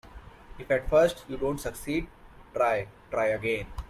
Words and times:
If 0.57 0.71
at 0.71 0.89
first 0.89 1.25
you 1.27 1.37
don't 1.37 1.59
succeed, 1.59 2.07
try, 2.55 2.87
try 3.11 3.27
again. 3.27 3.67